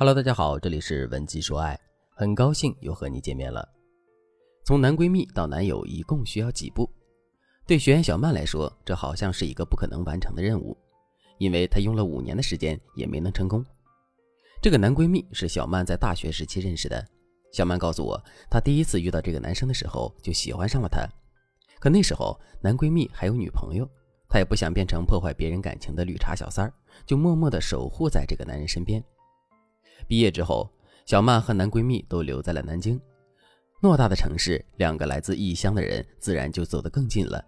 [0.00, 1.76] Hello，大家好，这里是文姬说爱，
[2.14, 3.68] 很高兴又和你见面了。
[4.64, 6.88] 从男闺蜜到男友一共需要几步？
[7.66, 10.78] 对学员小曼来说，这好像是一个不可能完成的任务，
[11.38, 13.66] 因为她用了五年的时间也没能成功。
[14.62, 17.04] 这个男闺蜜是小曼在大学时期认识的。
[17.50, 21.08] 小曼告诉我，她第一次遇到这个男生的时候就喜欢上了他，
[21.80, 23.84] 可那时候男闺蜜还有女朋友，
[24.28, 26.72] 她也不想变成破坏别人感情的绿茶小三儿，
[27.04, 29.02] 就默默地守护在这个男人身边。
[30.06, 30.70] 毕业之后，
[31.06, 33.00] 小曼和男闺蜜都留在了南京。
[33.80, 37.44] 偌大的城市，两个来自异乡的人自然就走得更近了。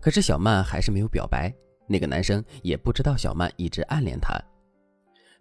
[0.00, 1.52] 可是小曼还是没有表白，
[1.88, 4.38] 那个男生也不知道小曼一直暗恋他。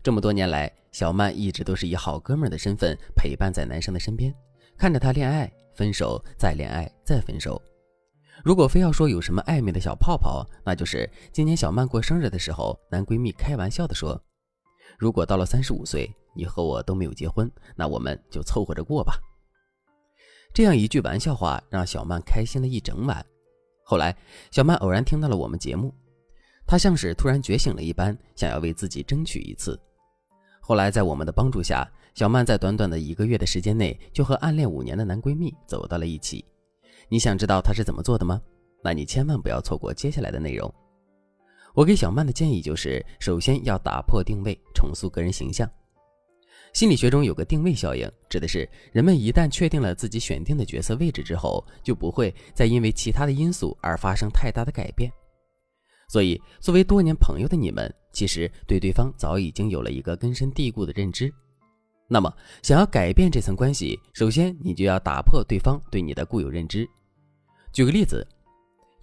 [0.01, 4.33] 这么多年来，小曼一直都是以好哥们的身份陪伴在男生的身边，
[4.77, 7.61] 看着他恋爱、分手、再恋爱、再分手。
[8.43, 14.21] 如果非要说有什么暧昧的小泡泡，那就是今年小曼过生日的时候，男闺蜜开玩笑的说
[14.97, 19.15] ：“如果到了三十五岁，你和我都没有结婚，那我们就凑合着过吧。”
[20.53, 23.25] 这样一句玩笑话让小曼开心了一整晚。
[23.83, 24.15] 后来，
[24.51, 25.93] 小曼偶然听到了我们节目，
[26.65, 29.79] 她像是突然觉醒了一般，想要为自己争取一次。
[30.61, 36.45] 后来，在我们的帮助下，小曼在短短的一个月的时间内就和暗恋五年的男闺蜜走到了一起。
[37.09, 38.41] 你想知道她是怎么做的吗？
[38.83, 40.73] 那你千万不要错过接下来的内容。
[41.73, 45.67] 我给小曼的建议就是：首先要打破定位，重塑个人形象。
[46.71, 55.11] 心理学中有个定位效应，指的是人们一旦确定了自己选定的角色位置之后，就不会再因为其他的因素而发生太大的改变。
[56.07, 61.33] 所以，作为多年朋友的你们，其实对对方早已经有了一个根深蒂固的认知。
[62.07, 66.87] 那么，想要改变这层关系，首先你就要打破对方对你的固有认知。
[67.71, 68.27] 举个例子，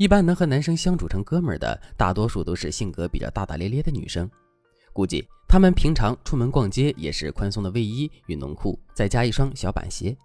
[0.00, 4.26] 一般能和男生相处成哥们儿的，大多数都是性格比较大大咧咧的女生。
[4.94, 10.16] 估计他们平常出门逛街也是宽松的卫衣、运动裤，再加一双小板鞋。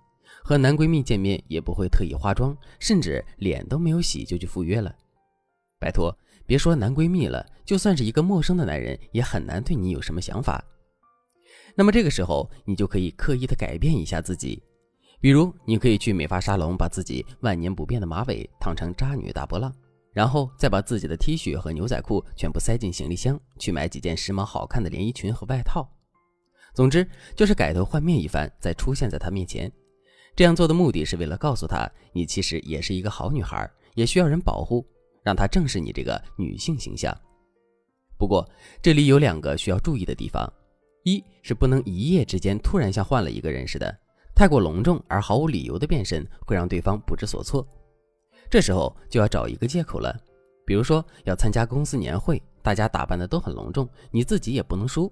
[0.45, 4.95] 和男闺蜜见面也不会特意化妆，甚至脸都没有洗就去赴约了。
[5.77, 10.63] 拜托，别说男闺蜜了，就算是一个陌生的男人，也很难对你有什么想法。
[11.75, 14.63] 那么这个时候，你就可以刻意的改变一下自己，
[15.25, 19.73] 比如你可以去美发沙龙，把自己万年不变的马尾烫成渣女大波浪。
[20.13, 25.89] 然后再把自己的 T 恤和牛仔裤全部塞进行李箱，去买几件时髦好看的连衣裙和外套。
[26.75, 29.71] 总之就是改头换面一番，再出现在他面前。
[30.35, 34.85] 这样做的目的是为了告诉他，你其实也是一个好女孩，也需要人保护，
[35.23, 37.11] 让他正视你这个女性形象。
[38.15, 38.47] 不过
[38.79, 40.47] 这里有两个需要注意的地方：
[41.03, 43.99] 一是不能一夜之间突然像换了一个人似的，
[44.35, 47.65] 太过隆重而毫无理由的变身，会让对方不知所措。
[48.49, 50.15] 这时候就要找一个借口了，
[50.65, 55.09] 比如说要参加公司年会，大家打扮的都很隆重，你自己也不能输；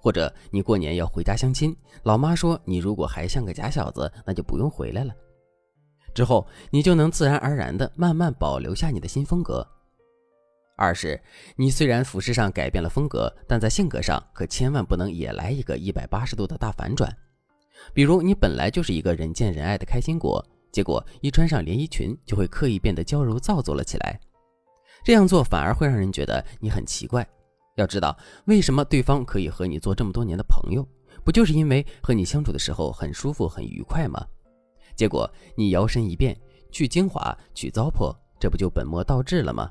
[0.00, 5.14] 或者你过年要回家相亲，老妈说你如果还像个假小子，那就不用回来了。
[6.12, 9.66] 之后你就能自然而然的慢慢保留下你的新风格。
[10.76, 11.20] 二是，
[11.56, 17.16] 你虽然服饰上改变了风格，但在性格上可千万不能也来一个一百八十度的大反转，
[17.92, 20.44] 比如你本来就是一个人见人爱的开心果。
[20.72, 24.18] 结果一穿上连衣裙，就会刻意变得娇柔造作了起来。
[25.04, 27.24] 这样做反而会让人觉得你很奇怪。
[27.76, 30.84] 要知道，为什么对方可以和你做这么多年的朋友，
[31.24, 34.24] 不就是因为和你相处的时候很舒服、很愉快吗？
[34.96, 36.36] 结果你摇身一变，
[36.72, 39.70] 去精华，去糟粕，这不就本末倒置了吗？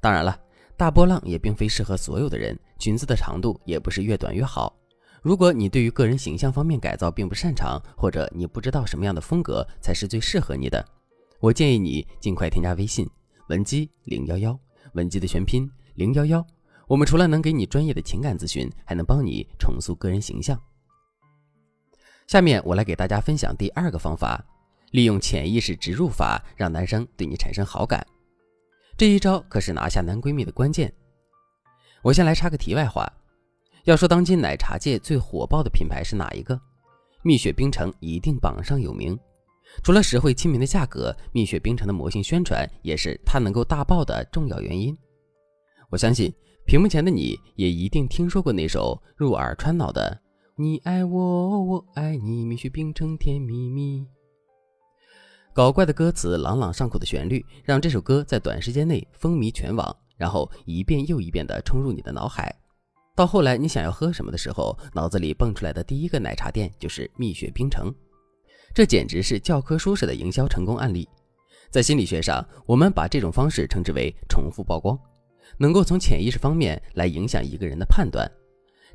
[0.00, 0.38] 当然了，
[0.76, 4.74] 大波浪也并非适合所有的人，裙子的长度也不是越短越好。
[5.22, 10.84] 如果你对于个人形象方面改造并不擅长，或者你不知道什么样的风格才是最适合你的，
[11.38, 13.08] 我建议你尽快添加微信
[13.48, 14.58] 文姬零幺幺，
[14.94, 16.44] 文姬的全拼零幺幺。
[16.88, 20.60] 我们除了能给你专业的情感咨询，还能帮你重塑个人形象。
[22.26, 24.44] 下面我来给大家分享第二个方法，
[24.90, 28.04] 利用潜意识植入法让男生对你产生好感。
[28.96, 30.92] 这一招可是拿下男闺蜜的关键。
[32.02, 33.10] 我先来插个题外话。
[33.84, 36.60] 要说当今奶茶界最火爆的品牌是哪一个？
[37.22, 39.18] 蜜雪冰城一定榜上有名。
[39.82, 44.96] 除了实惠亲民的价格，蜜雪冰城的魔性宣传也是它能够大爆的重要原因。
[45.90, 46.32] 我相信
[46.64, 50.20] 屏幕前的你也一定听说过那首入耳穿脑的
[50.54, 54.06] “你爱我，我爱你，蜜雪冰城甜蜜蜜”。
[55.52, 62.54] 搞怪的歌词，朗朗上口的旋律，让这首歌在短时间内风靡全网，然后一遍又一遍地冲入你的脑海。
[63.14, 67.94] 到后来，你想要喝什么的时候，脑子里蹦出来的第一个奶茶店就是蜜雪冰城，
[68.74, 71.06] 这简直是教科书式的营销成功案例。
[71.70, 74.98] 在心理学上，我们把这种方式称之为重复曝光，
[75.58, 78.30] 能够从潜意识方面来影响一个人的判断。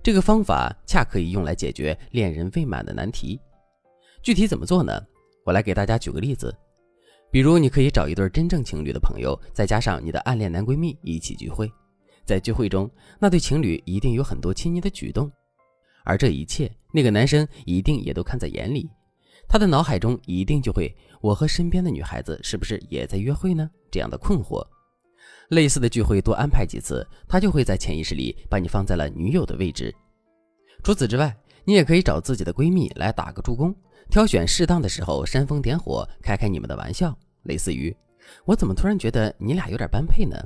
[0.01, 3.39] 这个方法恰可以用来解决恋人未满的难题。
[4.23, 4.99] 具体怎么做呢？
[5.45, 6.55] 我来给大家举个例子。
[7.29, 11.71] 比如，你可以找一对真正情侣的朋友，再加上你的暗恋男闺蜜一起聚会。
[12.27, 15.31] 在聚会中，那对情侣一定有很多亲昵的举动，
[16.03, 18.89] 而这一切，那个男生一定也都看在眼里。
[19.47, 23.69] 他的脑海中一定就会：我和身边的女孩子是不是也在约会呢？
[23.89, 24.61] 这样的困惑。
[25.51, 29.95] 类似的聚会多安排几次，他就会在潜意识里把你放在了女友的位置。
[30.83, 31.33] 除此之外，
[31.63, 33.73] 你也可以找自己的闺蜜来打个助攻，
[34.09, 37.17] 挑选适当的时候煽风点火，开开你们的玩笑。
[37.43, 37.95] 类似于：
[38.43, 40.37] 我怎么突然觉得你俩有点般配呢？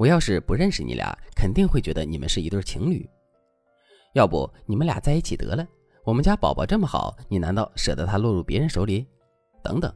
[0.00, 3.06] 我要是不认识你俩，肯定会觉得你们是一对情侣。
[4.14, 5.68] 要不你们俩在一起得了？
[6.06, 9.06] 我们家宝宝这么好，你难道舍得他落入别人手里？
[9.62, 9.94] 等等，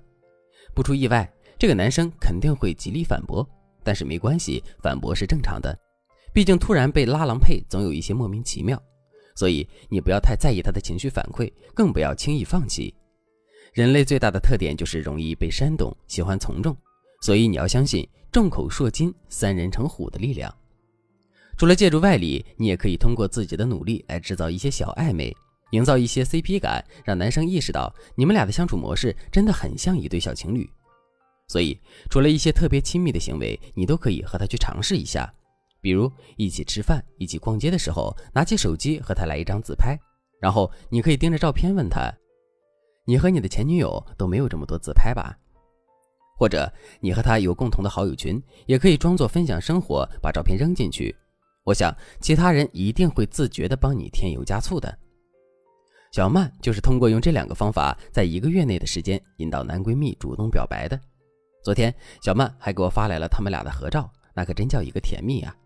[0.74, 1.26] 不出意外，
[1.58, 3.48] 这个男生肯定会极力反驳。
[3.82, 5.74] 但是没关系，反驳是正常的，
[6.34, 8.78] 毕竟突然被拉郎配，总有一些莫名其妙。
[9.34, 12.94] 所以你不要太在意他的情绪反馈，更不要轻易放弃。
[13.72, 16.76] 人类最大的特点就是容易被煽动，喜欢从众。
[17.22, 20.52] 所以你要相信“众口铄金，三人成虎”的力量。
[21.56, 25.32] 除了借助外力，你也可以通过自己的努力来制造一些小暧昧，
[25.70, 30.68] 营造一些 CP 感，让男生意识到你们俩的相处模式真的很像一对小情侣。
[31.46, 35.32] 所以，除了一些特别亲密的行为，你都可以和他去尝试一下，
[35.80, 39.96] 比如一起吃饭、一起逛街的时候，拿起手机和他来一张自拍，
[40.40, 42.12] 然后你可以盯着照片问他
[43.06, 45.38] ：“你和你的前女友都没有这么多自拍吧？”
[46.36, 46.70] 或者
[47.00, 51.14] 你和他有共同的好友群，也可以装作分享生活，把照片扔进去。
[51.64, 54.98] 我想其他人一定会自觉的帮你添油加醋的。
[56.12, 61.00] 小曼就是通过用这两个方法，在一个月内的时间引导男闺蜜主动表白的。
[61.64, 61.92] 昨天
[62.22, 65.56] 小曼还给我发来了他们俩的合照，那可真叫一个甜蜜啊！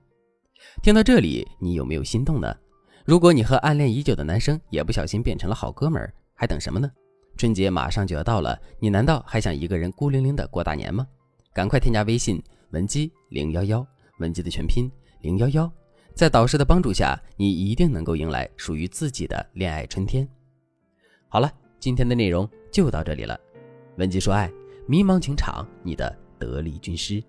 [0.83, 2.57] 听到这里，你有没有心动呢？
[3.05, 6.91] 如果你和暗恋已久的男生也不小心变成了好哥们儿，还等什么呢？
[7.39, 11.07] 春节马上就要到了，你难道还想一个人孤零零的过大年吗？
[11.55, 13.87] 赶快添加微信文姬零幺幺，
[14.19, 14.91] 文姬的全拼
[15.21, 15.73] 零幺幺，
[16.17, 20.29] 在导师的帮助下，你一定能够迎来属于自己的恋爱春天。
[21.29, 21.49] 好了，
[21.79, 23.39] 今天的内容就到这里了。
[23.99, 24.51] 文姬说爱，
[24.89, 27.23] 迷茫情场，你的得力军师。